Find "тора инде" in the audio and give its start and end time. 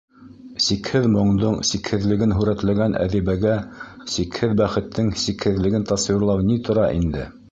6.71-7.29